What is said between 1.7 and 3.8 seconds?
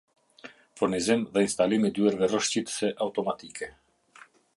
i dyerve rreshqitese automatike